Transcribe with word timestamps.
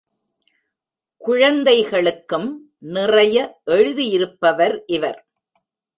குழந்தைகளுக்கும் 1.17 2.73
நிறைய 2.79 3.61
எழுதியிருப்பவர் 3.65 4.79
இவர். 4.85 5.27